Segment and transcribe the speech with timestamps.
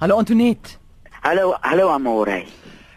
[0.00, 0.78] Hallo Antoinette.
[1.22, 2.46] Hallo, hallo Amore.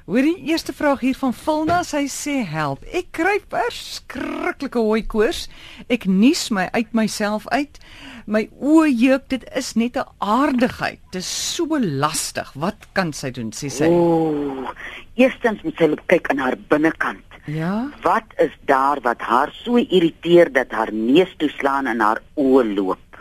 [0.06, 2.86] Hoor die eerste vraag hier van Vilna, sy sê help.
[2.96, 5.50] Ek kry verskriklike hooi koors.
[5.92, 7.82] Ek nies my uit myself uit.
[8.24, 11.04] My oë juk, dit is net 'n aardigheid.
[11.12, 12.56] Dit is so lastig.
[12.56, 13.52] Wat kan sy doen?
[13.52, 13.92] sê sy.
[13.92, 14.72] Ooh,
[15.20, 17.28] eerstens moet sy kyk in haar binnekant.
[17.46, 17.92] Ja.
[18.02, 23.13] Wat is daar wat haar so irriteer dat haar neus toeslaan en haar oë loop?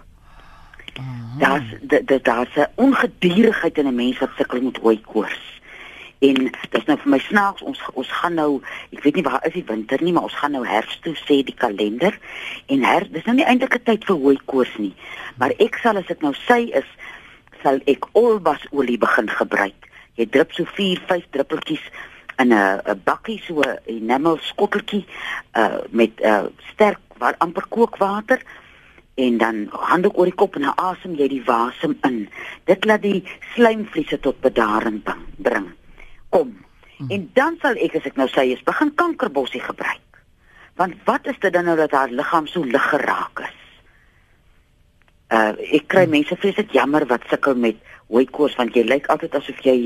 [1.38, 5.60] Daar's dit daar's 'n ongedurigheid in 'n mens wat sukkel met hooi koors.
[6.18, 9.52] En dis nou vir my snaaks ons ons gaan nou ek weet nie waar is
[9.52, 12.18] die winter nie maar ons gaan nou herfs toe sê die kalender.
[12.66, 14.94] En her dis nou nie eintlik 'n tyd vir hooi koors nie.
[15.36, 16.88] Maar ek sal as ek nou sy is
[17.62, 19.88] sal ek olbas olie begin gebruik.
[20.14, 21.84] Jy drup so 4 5 druppeltjies
[22.38, 25.04] in 'n 'n bakkie so 'n enamel skotteltjie
[25.56, 28.40] uh met uh sterk waar amper kookwater
[29.14, 32.28] en dan handdoek oor die kop en dan asem jy die wasem in.
[32.70, 33.20] Dit laat die
[33.54, 35.02] slijmvliese tot bedaring
[35.36, 35.68] bring.
[36.32, 36.54] Kom.
[36.96, 37.10] Hmm.
[37.10, 40.00] En dan sal ek as ek nou sê is begin kankerbossie gebruik.
[40.80, 43.58] Want wat is dit dan nou dat haar liggaam so lig geraak is?
[45.32, 46.16] Uh ek kry hmm.
[46.16, 47.80] mense vreeslik jammer wat sukkel met
[48.12, 49.76] hooikoors want jy lyk altyd asof jy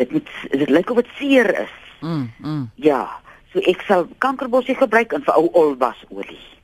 [0.00, 1.74] dit moet dit lyk of dit seer is.
[2.00, 2.28] Mm.
[2.38, 2.70] mm.
[2.84, 3.02] Ja.
[3.52, 6.57] So ek sal kankerbossie gebruik en vir ou olbasolie.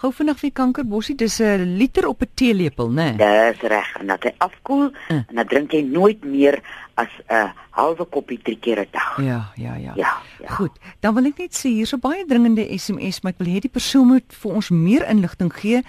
[0.00, 3.16] Gou vinnig vir kankerbossie, dis 'n liter op 'n teelepel, né?
[3.16, 3.52] Nee?
[3.52, 5.16] Dis reg, en dat hy afkoel uh.
[5.28, 6.62] en dan drink jy nooit meer
[6.94, 9.16] as 'n halwe koppie drie keer 'n dag.
[9.16, 10.22] Ja, ja, ja, ja.
[10.40, 10.48] Ja.
[10.48, 10.70] Goed.
[11.00, 13.68] Dan wil ek net sê hier's 'n baie dringende SMS, maar ek wil hê die
[13.68, 15.82] persoon moet vir ons meer inligting gee.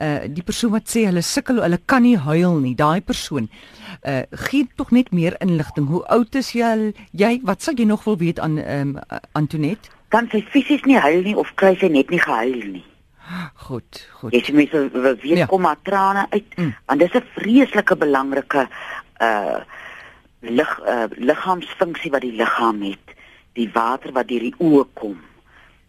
[0.00, 2.74] Uh die persoon wat sê hulle sukkel, hulle kan nie huil nie.
[2.74, 3.50] Daai persoon
[4.02, 5.88] uh gee tog net meer inligting.
[5.88, 6.94] Hoe oud is jy?
[7.12, 8.98] Jy, wat sal jy nog wil weet aan ehm um,
[9.32, 9.90] Antoinette?
[10.08, 12.84] Kan sy fisies nie huil nie of kry sy net nie gehuil nie?
[13.54, 14.32] Goed, goed.
[14.32, 14.82] Jy sê mense
[15.22, 15.46] weet ja.
[15.50, 16.74] kom maar trane uit mm.
[16.86, 18.68] want dis 'n vreeslike belangrike
[19.20, 19.58] uh
[20.40, 23.16] lig uh liggaamsfunksie wat die liggaam het,
[23.52, 25.18] die water wat deur die oë kom.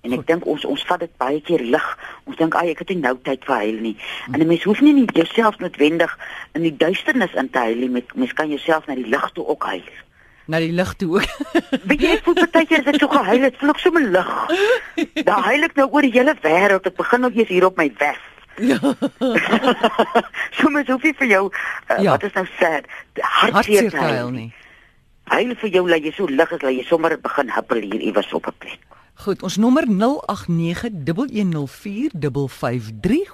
[0.02, 1.88] En ek dink ons ons vat dit baie keer lig.
[2.24, 3.96] Ons dink ag ek het nie nou tyd vir huil nie.
[3.96, 4.34] Mm.
[4.34, 6.18] En 'n mens hoef nie net jouself noodwendig
[6.54, 8.04] in die duisternis in te huil nie.
[8.16, 9.88] Mens kan jouself na die lig toe ook huil
[10.50, 11.28] na die lig toe ook.
[11.90, 14.10] Weet jy, ek voel baie keer as ek so gehuil het, voel ek so 'n
[14.16, 14.32] lig.
[15.28, 16.90] Daar huil ek nou oor die hele wêreld.
[16.90, 18.20] Ek begin nou eers hier op my weg.
[18.60, 18.76] Ja.
[20.60, 21.54] Soms hoef jy vir jou uh,
[22.04, 22.12] ja.
[22.12, 22.84] wat is nou sad?
[23.16, 24.52] Hartseer huil nie.
[25.30, 28.34] Huil vir jou dat jy so lig is dat jy sommer begin huppel hier iewers
[28.34, 28.82] op 'n plek.
[29.20, 29.92] Goed, ons nommer 0891104553.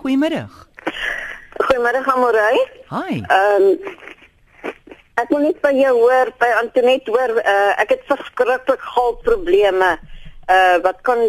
[0.01, 0.67] Goeiemiddag.
[1.57, 2.67] Goeiemiddag Amorey.
[2.89, 3.21] Hi.
[3.21, 3.77] Ehm um,
[5.15, 9.93] Ek wil net by jou hoor by Antoinette hoor uh, ek het verskriklik groot probleme.
[10.51, 11.21] Uh wat kan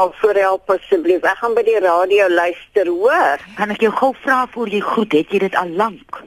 [0.00, 1.26] al voor help asseblief?
[1.28, 3.42] Ek gaan by die radio luister, hoor.
[3.58, 5.12] Kan ek jou gou vra voor jy groet?
[5.12, 6.22] Het jy dit al lank?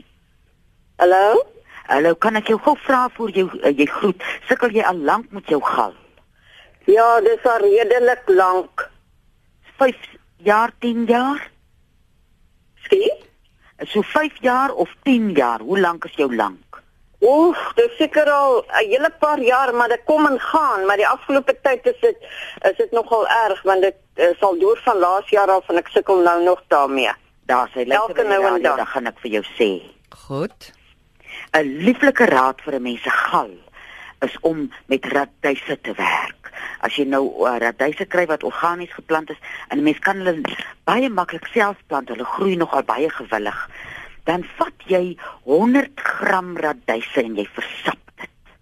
[1.02, 1.42] Hallo?
[1.90, 4.30] Hallo, kan ek jou gou vra voor jy uh, jy groet?
[4.46, 5.98] Sukkel jy al lank met jou gal?
[6.86, 8.86] Ja, dis al redelik lank.
[9.82, 10.06] 5
[10.46, 11.50] jaar, 10 jaar?
[12.86, 13.26] Skien?
[13.90, 16.67] So 5 jaar of 10 jaar, hoe lank is jou lank?
[17.28, 21.08] Oef, dit seker al 'n hele paar jaar, maar dit kom en gaan, maar die
[21.08, 22.18] afgelope tyd is dit
[22.62, 25.88] is dit nogal erg want dit is al deur van laas jaar af en ek
[25.88, 27.12] sukkel nou nog daarmee.
[27.46, 29.72] Daar sê elke nou en dan dan gaan ek vir jou sê.
[30.10, 30.72] Goed.
[31.52, 33.52] 'n Lieflike raad vir 'n mens se gal
[34.20, 36.52] is om met radyse te werk.
[36.80, 40.42] As jy nou uh, radyse kry wat organies geplant is en 'n mens kan hulle
[40.84, 43.70] baie maklik self plant, hulle groei nogal baie gewillig
[44.28, 45.16] dan vat jy
[45.48, 48.54] 100 gram radyse en jy versap dit.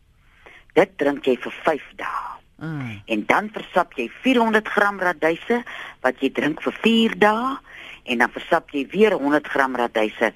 [0.77, 2.23] Dit drink jy vir 5 dae.
[2.61, 2.91] Mm.
[3.11, 5.59] En dan versap jy 400 gram radyse
[6.05, 7.55] wat jy drink vir 4 dae
[8.05, 10.35] en dan versap jy weer 100 gram radyse eh,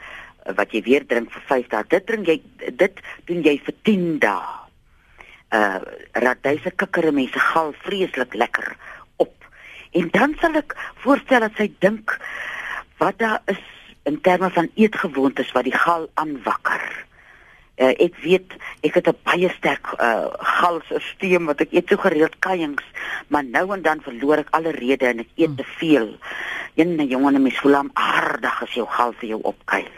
[0.58, 1.88] wat jy weer drink vir 5 dae.
[1.94, 2.40] Dit drink jy
[2.82, 4.56] dit doen jy vir 10 dae.
[5.50, 5.80] Uh
[6.26, 8.74] radyse kikker mense gal vreeslik lekker
[9.22, 9.34] op.
[9.98, 10.76] En dan sal ek
[11.06, 12.18] voorstel dat sy dink
[13.00, 13.62] wat daar is
[14.10, 16.84] in terme van eetgewoontes wat die gal aanwakker.
[17.80, 20.28] Uh, ek weet ek het 'n baie sterk uh,
[20.60, 22.84] galstelsel wat ek eet so gereeld kuiings,
[23.28, 26.18] maar nou en dan verloor ek alle rede en ek eet te veel.
[26.76, 29.96] Een jongen mens voel hom aardig as jou gal vir jou opkuil.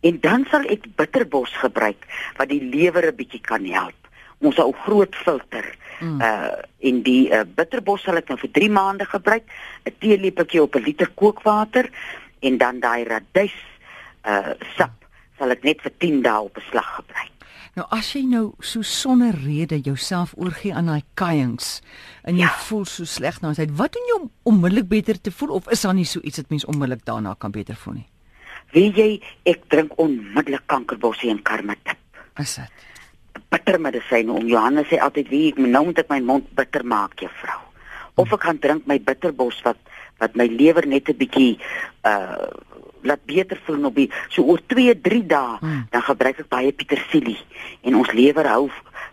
[0.00, 2.02] En dan sal ek bitterbos gebruik
[2.38, 3.98] wat die lewer 'n bietjie kan help.
[4.40, 5.74] Ons ou groot filter.
[6.00, 6.20] Mm.
[6.20, 9.46] Uh en die uh, bitterbos sal ek nou vir 3 maande gebruik.
[9.86, 11.90] 'n Teelepeltjie op 'n liter kookwater
[12.40, 13.56] en dan daai radys
[14.28, 14.94] uh sap
[15.38, 17.34] sal ek net vir 10 dae op beslag gebruik.
[17.78, 21.78] Nou as jy nou so sonder rede jouself oorgee aan daai kuiings
[22.26, 22.54] en jy ja.
[22.66, 25.84] voel so sleg nou sê wat doen jy om onmiddellik beter te voel of is
[25.86, 28.08] daar nie so iets dat mens onmiddellik daarna kan beter voel nie?
[28.74, 29.08] Wie jy
[29.48, 32.00] ek drink onmiddellik kankerbossie en karmatip.
[32.42, 32.84] Is dit?
[33.48, 37.62] Bittermedisyne om Johannes sê altyd wie ek nou moet ek my mond bitter maak, juffrou.
[38.18, 39.78] Of ek gaan drink my bitterbos wat
[40.18, 41.58] wat my lewer net 'n bietjie
[42.02, 42.48] uh
[43.02, 45.86] laat beter voel op die so oor 2, 3 dae hmm.
[45.90, 47.38] dan gebruik ek baie petersilie
[47.86, 48.66] en ons lewer hou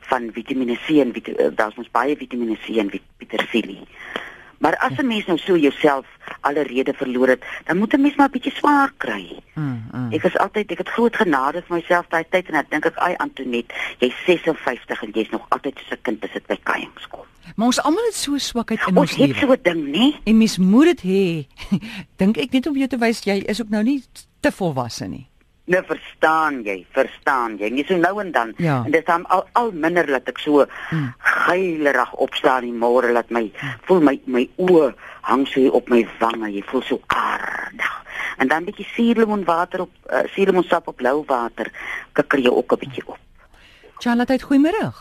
[0.09, 3.81] van Vitamiene C en uh, daar's ons baie Vitamiene C en petersilie.
[4.65, 6.05] Maar as 'n mens nou so jouself
[6.41, 9.39] alle rede verloor het, dan moet 'n mens maar 'n bietjie swaar kry.
[9.53, 10.11] Mm, mm.
[10.11, 12.95] Ek is altyd ek het groot genade vir myself daai tyd en ek dink ek
[12.95, 17.07] ai Antonet, jy's 56 en jy's nog altyd so 'n kind as dit by kuiings
[17.07, 17.25] kom.
[17.55, 19.29] Maar ons almal het so swakheid in ons, ons lewe.
[19.29, 20.19] Ons het so 'n ding, nê?
[20.23, 21.47] En mens moet dit hê.
[22.21, 24.03] dink ek net om jou te wys jy is ook nou nie
[24.39, 25.29] te volwasse nie.
[25.65, 26.85] Nee, verstaan jy?
[26.93, 27.71] Verstaan jy?
[27.73, 28.83] Jy so nou en dan ja.
[28.85, 31.07] en dit dan al al minder dat ek so hmm.
[31.45, 33.47] geilerig opstaan in môre laat my
[33.87, 34.91] voel my my oë
[35.25, 36.51] hang so op my wange.
[36.53, 37.93] Jy voel so aardig.
[38.37, 41.71] En dan bietjie suurlemoenwater op uh, suurlemoensap op blou water
[42.13, 43.17] kikker jy ook 'n bietjie op.
[43.97, 44.91] Charlotte, goeiemôre.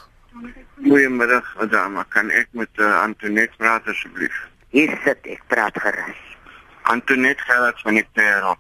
[0.81, 2.05] Goeiemôre, madame.
[2.09, 4.49] Kan ek met uh, Antoinette praat asseblief?
[4.73, 6.25] Hier sit ek, praat gerus.
[6.83, 8.57] Antoinette Gerard van die Terra.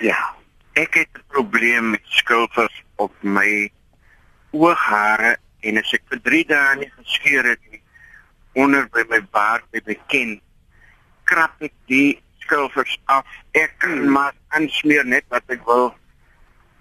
[0.00, 0.37] Ja
[0.78, 3.70] ek het 'n probleem met skilfers op my
[4.50, 7.82] ooghare en as ek vir 3 dae nie geskeer het nie
[8.54, 10.40] onder by my baard by my kin
[11.24, 13.26] krap ek die skilfers af.
[13.52, 15.94] Ek kan maar aansmeer net wat ek wil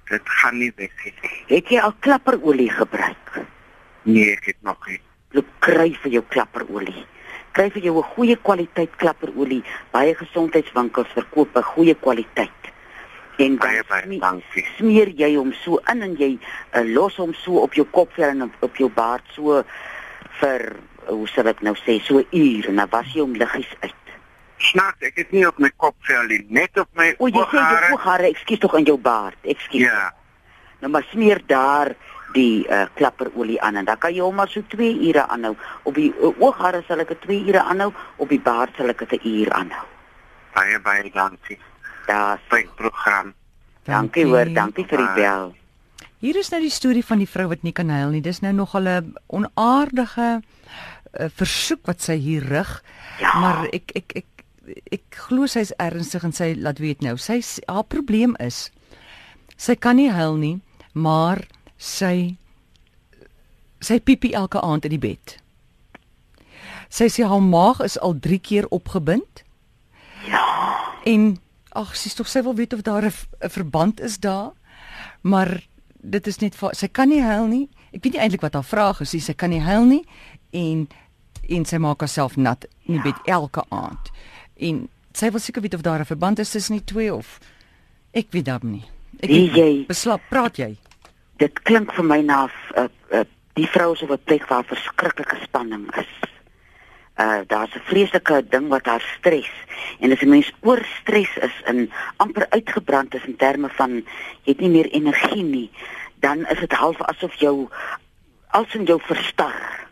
[0.07, 1.13] dit gaan nie weg nie.
[1.47, 3.41] Het jy al klapperolie gebruik?
[4.03, 5.01] Nee ek het nog nie.
[5.35, 7.05] Loop kry vir jou klapperolie.
[7.51, 9.63] Kry vir jou 'n goeie kwaliteit klapperolie.
[9.91, 12.57] Baie gesondheidswinkels verkoop 'n goeie kwaliteit
[13.37, 14.65] en baie baie dankie.
[14.77, 18.31] Smeer jy hom so in en jy uh, los hom so op jou kop vir
[18.31, 19.61] en op, op jou baard so
[20.41, 20.65] vir
[21.07, 23.93] hoe sal ek nou sê so uur en dan was jy hom liggies uit.
[24.71, 27.21] Snaak, ek het nie op my kop vel nie, net op my ooghare.
[27.21, 29.37] O, jy sê jou ooghare, ekskuus tog in jou baard.
[29.45, 29.85] Ekskuus.
[29.85, 30.09] Ja.
[30.81, 31.93] Nou maar smeer daar
[32.33, 35.53] die uh, klapperolie aan en dan kan jy hom maar so 2 ure aanhou.
[35.87, 39.05] Op die uh, ooghare sal ek dit 2 ure aanhou, op die baard sal ek
[39.05, 39.87] dit 'n uur aanhou.
[40.57, 41.61] Baie baie dankie
[42.07, 43.33] daar sy program.
[43.87, 45.51] Dankie hoor, dankie vir die bel.
[46.23, 48.23] Hier is nou die storie van die vrou wat nie kan huil nie.
[48.25, 52.83] Dis nou nog 'n onaardige uh, versoek wat sy hier rig.
[53.19, 53.39] Ja.
[53.39, 54.25] Maar ek ek ek
[54.91, 57.17] ek glo sy's ernstig en sy laat weet nou.
[57.17, 58.71] Sy haar probleem is
[59.57, 60.61] sy kan nie huil nie,
[60.93, 62.37] maar sy
[63.79, 65.37] sy piepie elke aand in die bed.
[66.89, 69.43] Sy sê haar maag is al 3 keer opgebind.
[70.25, 70.43] Ja.
[71.05, 71.37] En
[71.77, 74.51] ag, sy tog sy wil weet of daar 'n verband is daar.
[75.21, 75.61] Maar
[76.01, 77.69] dit is net sy kan nie huil nie.
[77.91, 79.25] Ek weet nie eintlik wat haar vraag is.
[79.25, 80.05] Sy kan nie huil nie
[80.51, 80.87] en
[81.49, 83.03] en sy maak haarself nat in die ja.
[83.03, 84.11] bed elke aand.
[84.59, 87.39] En sy wil seker weet of daar 'n verband is tussen die twee of
[88.11, 88.85] ek weet dan nie.
[89.19, 90.77] Ek jy beslap, praat jy?
[91.37, 95.37] Dit klink vir my na 'n uh, uh, die vrou se wat plek waar verskriklike
[95.43, 96.36] spanning is
[97.17, 99.51] uh daar's 'n vreeslike ding wat haar stres
[99.99, 103.91] en as 'n mens oor stres is en amper uitgebrand is in terme van
[104.43, 105.69] jy het nie meer energie nie
[106.19, 107.69] dan is dit half asof jou
[108.47, 109.87] als in jou verstar.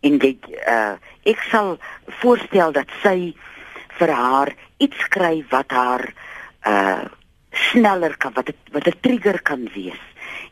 [0.00, 0.36] En jy
[0.66, 1.76] uh ek sal
[2.22, 3.34] voorstel dat sy
[3.98, 6.04] vir haar iets skryf wat haar
[6.66, 7.04] uh
[7.70, 10.02] sneller kan wat het, wat 'n trigger kan wees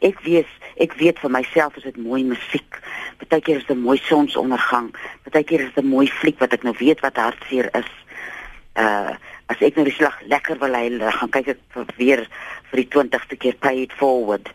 [0.05, 0.51] ek weet
[0.85, 2.81] ek weet vir myself is dit mooi musiek.
[3.21, 4.90] Partykeer is dit 'n mooi sonsondergang.
[5.23, 7.90] Partykeer is dit 'n mooi fliek wat ek nou weet wat hartseer is.
[8.76, 9.14] Uh
[9.47, 11.61] as ek nou die slag lekker wil hy gaan kyk ek
[11.97, 12.26] weer
[12.71, 14.49] vir die 20ste keer pay it forward.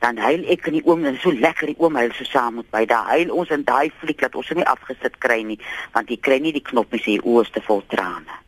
[0.00, 2.66] Dan huil ek in die oom en so lekker die oom huil so saam met
[2.72, 2.86] my.
[2.86, 5.58] Daai huil ons in daai fliek dat ons hom nie afgesit kry nie,
[5.92, 8.40] want jy kry nie die knop met sy oë te vol trane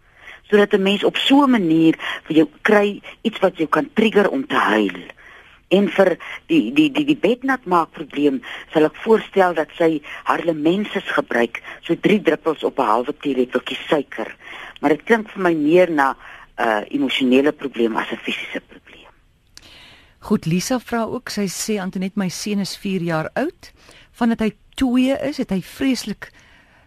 [0.52, 4.28] sodat 'n mens op so 'n manier vir jou kry iets wat jou kan trigger
[4.28, 4.98] om te huil
[5.72, 6.16] en vir
[6.52, 8.40] die die die die bednat maak probleem
[8.72, 13.78] sal ek voorstel dat sy haar lemenses gebruik so 3 druppels op 'n halwe teelepeltjie
[13.88, 14.36] suiker.
[14.80, 16.16] Maar dit klink vir my meer na 'n
[16.68, 19.10] uh, emosionele probleem as 'n fisiese probleem.
[20.18, 23.72] Goed Lisa vra ook sy sê Antoinette my seun is 4 jaar oud.
[24.12, 26.30] Vandat hy 2 is het hy vreeslik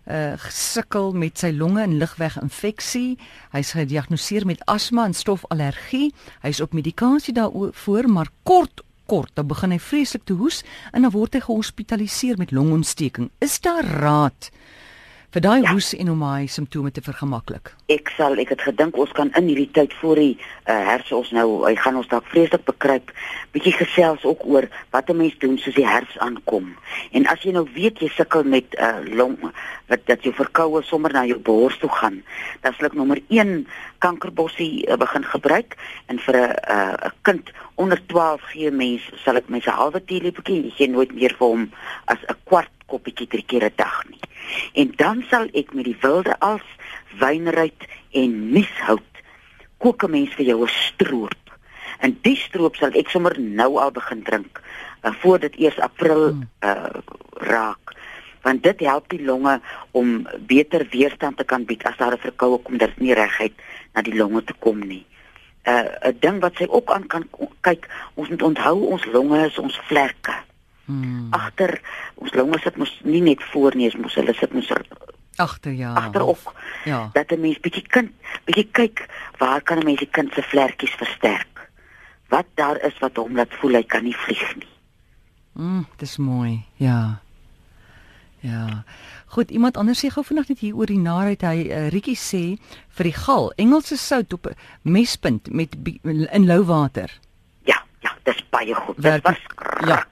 [0.06, 3.18] uh gesukkel met sy longe en lugweginfeksie.
[3.52, 6.14] Hy's gediagnoseer met asma en stofallergie.
[6.42, 11.14] Hy's op medikasie daarvoor, maar kort kort dan begin hy vreeslik te hoes en dan
[11.14, 13.30] word hy gehospitaliseer met longontsteking.
[13.40, 14.50] Is daar raad
[15.36, 15.72] vir daai Ja.
[15.74, 17.74] hoes en om hy simptome te vergemaklik.
[17.92, 21.32] Ek sal ek het gedink ons kan in hierdie tyd voor die uh, herfs ons
[21.36, 23.12] nou hy gaan ons dalk vreeslik bekruip
[23.52, 26.78] bietjie gesels ook oor wat 'n mens doen soos die herfs aankom.
[27.12, 29.36] En as jy nou weet jy sukkel met 'n uh, long
[29.88, 32.24] wat dat jou verkoue sommer na jou bors toe gaan,
[32.62, 33.68] dan sal ek nommer 1
[34.00, 35.76] kankerbossie uh, begin gebruik
[36.08, 40.64] en vir 'n 'n uh, kind onder 12 gee mens sal ek mense halwe teelepeltjie
[40.64, 41.72] jy gee nooit meer vir hom
[42.06, 44.15] as 'n kwart koppietjie drie keer 'n dag nie.
[44.74, 46.66] En dan sal ek met die wilde als,
[47.20, 49.12] wynruit en mieshout
[49.78, 51.44] kook 'n mens vir jou 'n stroop.
[52.00, 54.62] En die stroop sal ek sommer nou al begin drink
[55.04, 56.90] uh, voor dit eers April uh,
[57.32, 57.94] raak.
[58.42, 62.58] Want dit help die longe om beter weerstand te kan bied as daar 'n verkoue
[62.58, 63.54] kom dat dit nie reguit
[63.94, 65.06] na die longe toe kom nie.
[65.64, 67.30] 'n uh, 'n ding wat sy ook aan kan
[67.62, 70.36] kyk, ons moet onthou ons longe is ons vlerke
[70.86, 71.28] Hmm.
[71.34, 71.82] agter
[72.16, 74.70] ons longe sit mos nie net voor nie, is mos hulle sit mos
[75.36, 75.94] Agter ja.
[75.94, 76.54] agter ook.
[76.86, 77.10] Ja.
[77.14, 78.12] Dat 'n mens bietjie kind
[78.46, 81.70] bietjie kyk waar kan 'n mens die kind se vlekkies versterk.
[82.30, 84.68] Wat daar is wat hom laat voel hy kan nie vlieg nie.
[85.54, 86.66] Mm, dis mooi.
[86.76, 87.20] Ja.
[88.40, 88.84] Ja.
[89.26, 91.42] Goed, iemand anders sê gou vanaand net hier oor die narheid.
[91.42, 92.42] Hy uh, Rietjie sê
[92.98, 95.76] vir die gal, Engelse sout op 'n mespunt met
[96.32, 97.12] in lou water.
[97.64, 98.96] Ja, ja, dis baie goed.
[98.98, 99.40] Werk- was
[99.88, 100.06] ja.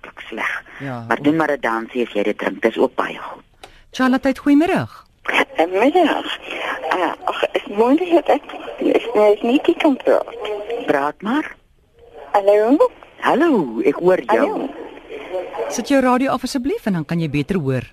[0.84, 1.06] Ja.
[1.08, 3.44] Maar doen maar 'n dansie as jy dit drink, dis ook baie goed.
[3.92, 4.88] Charlotte, goeiemôre.
[5.80, 6.40] Middag.
[6.96, 8.44] Uh, ach, is mooi dat ek
[8.78, 10.36] is, is niet die kan praat.
[10.86, 11.56] Praat maar.
[12.32, 12.90] Hallo?
[13.20, 14.38] Hallo, ek hoor jou.
[14.38, 14.70] Hallo?
[15.70, 17.86] Sit jou radio af asseblief en dan kan jy beter hoor.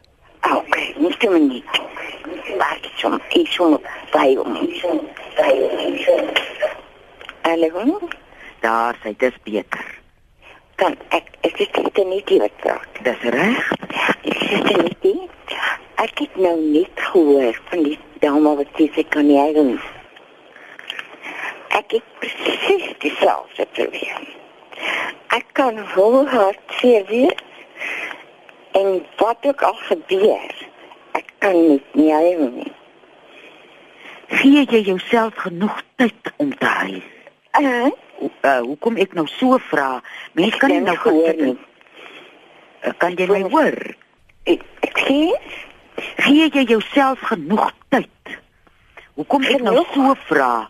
[0.42, 1.80] Oké, okay, niet een minuut.
[2.58, 3.80] Wacht eens om, iets om,
[4.12, 4.56] bij om.
[7.42, 7.98] Hallo?
[8.60, 9.99] Daar sê dis beter.
[10.80, 13.00] Kan ek, ek is dit niet die wat praat.
[13.04, 13.72] Dis reg.
[14.24, 15.28] Ek is dit niet die.
[16.00, 19.90] Ek het nou net gehoor van die dame wat sê sy kan nie huil nie.
[21.76, 24.24] Ek het presies dieselfde probleem.
[25.36, 27.44] Ek kan heel hard seer wees
[28.80, 30.58] en wat ook al gebeur,
[31.18, 32.72] ek kan nie nie huil nie.
[34.40, 37.02] Gee jy jouself genoeg tyd om te huil?
[37.60, 40.02] Uh, Uh, hoekom ek nou so vra?
[40.36, 43.76] Mense kan nie nou gehoor en uh, kan jy my hoor?
[44.48, 45.20] Ek ek sê,
[46.20, 48.36] Gee jy jouself genoeg tyd?
[49.18, 49.94] Hoekom ek nou Genoeg?
[49.94, 50.68] so vra?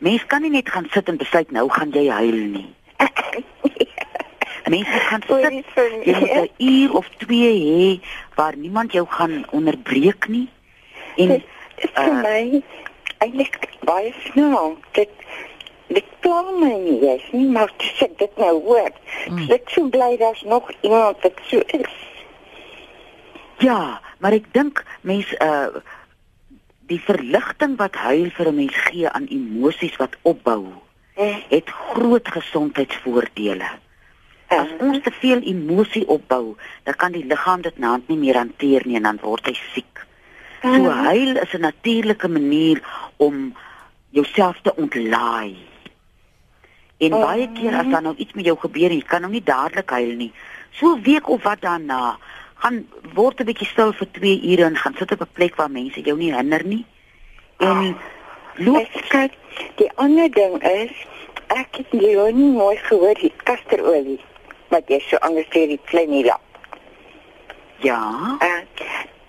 [0.00, 2.68] Mens kan nie net gaan sit en besluit nou gaan jy huil nie.
[4.72, 5.74] Mense gaan sit.
[6.06, 7.88] Jy moet 'n uur of 2 hê
[8.38, 10.48] waar niemand jou gaan onderbreek nie.
[11.16, 11.44] En dit
[11.76, 12.62] is vir uh, my
[13.18, 14.88] eintlik baie snaaks.
[14.92, 15.10] Dit
[15.90, 18.92] dit pla my nie, jy's nie, maar dis ek dit nou hoor.
[19.28, 19.46] Mm.
[19.50, 21.96] Ek sou bly daar's nog iemand wat so is.
[23.60, 25.82] ja, maar ek dink mense uh
[26.90, 30.74] die verligting wat huil vir 'n mens gee aan emosies wat opbou,
[31.20, 33.68] Eh, het groot gesondheidsvoordele.
[34.48, 38.86] As ons te veel emosie opbou, dan kan die liggaam dit naand nie meer hanteer
[38.86, 40.00] nie en dan word hy siek.
[40.62, 42.80] So huil is 'n natuurlike manier
[43.16, 43.54] om
[44.10, 45.56] jouself te ontlaai.
[47.00, 49.90] En baie keer as daar nou iets met jou gebeur jy kan nou nie dadelik
[49.90, 50.32] huil nie.
[50.76, 52.18] So 'n week of wat daarna,
[52.60, 55.70] gaan word 'n bietjie stil vir 2 ure en gaan sit op 'n plek waar
[55.70, 56.84] mense jou nie hinder nie.
[57.58, 57.96] En
[58.56, 59.32] loop Ek kyk,
[59.76, 60.92] die ander ding is
[61.46, 64.20] ek het jou nie mooi gehoor die kasterolie
[64.68, 66.40] wat jy so anders sê die klein lap.
[67.80, 68.00] ja,
[68.42, 68.60] Uh,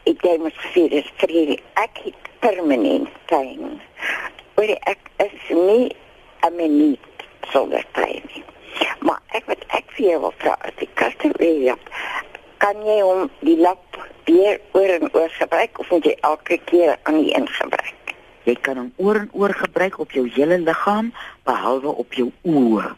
[0.04, 3.80] ek dink mos gesê dis vir die ek het permanent pyn.
[4.58, 5.96] Oor ek is nie
[6.44, 7.11] 'n minuut
[7.50, 8.44] sonder pyn nie.
[9.00, 11.78] Maar ek wat ek vir jou wil vra, as die kaster weer
[12.58, 16.98] kan jy hom die lap weer oor en oor gebruik of moet jy elke keer
[17.04, 18.02] aan die een gebruik?
[18.44, 21.12] jy kan hom oor en oor gebruik op jou hele liggaam
[21.48, 22.94] behalwe op jou oë.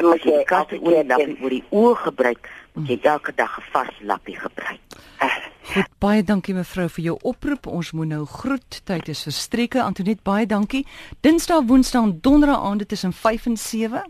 [0.00, 3.34] En As jy die kaste elke oor lappie oor die oë gebruik, moet jy elke
[3.36, 4.80] dag 'n vars lappie gebruik.
[5.18, 7.66] Ah, Goed, baie dankie mevrou vir jou oproep.
[7.66, 8.80] Ons moet nou groet.
[8.84, 9.80] Tyd is verstreke.
[9.80, 10.84] Antoinette, baie dankie.
[11.24, 14.02] Dinsdag, Woensdag en Donderdag aande tussen 5 en 7.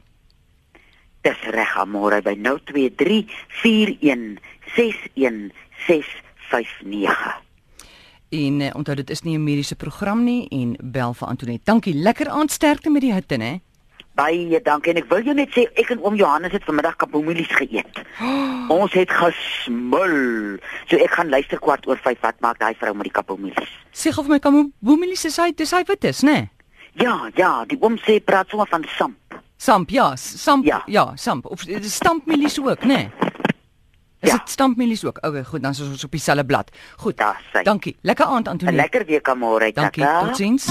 [1.25, 3.23] Dis reg amore by 023
[3.62, 4.40] 41
[4.75, 5.52] 61
[5.87, 7.40] 659.
[8.34, 11.64] En uh, onthou dit is nie 'n mediese program nie en bel vir Antoinette.
[11.64, 11.94] Dankie.
[11.94, 13.61] Lekker aand sterkte met die hitte, hè.
[14.14, 17.50] Baie dankie en ek wil jou net sê ek en oom Johannes het vanmiddag kapomielies
[17.50, 17.99] geëet.
[18.71, 20.59] Ons het gesmul.
[20.87, 23.73] So ek gaan luister kwart oor 5 wat maak daai vrou met die kapomielies.
[23.94, 26.49] Sê gou vir my kom Boemelie sê hy dis hy wat is, né?
[26.94, 29.18] Ja, ja, die oom sê praat sommer van samp.
[29.59, 30.83] Samp, ja, samp, Ja.
[30.87, 33.11] ja, samp of eh, stampmielies ook, né?
[34.25, 34.38] Is Ja.
[34.38, 35.18] dit stampmielies ook?
[35.26, 36.71] Okay, goed, dan is ons op dieselfde blad.
[36.97, 37.14] Goed.
[37.52, 37.62] Sê.
[37.62, 37.97] Dankie.
[38.02, 38.75] Lekker aand 'n Antonie.
[38.76, 40.02] Lekker week aan môre, Dankie.
[40.02, 40.26] Tata.
[40.26, 40.64] Totsiens.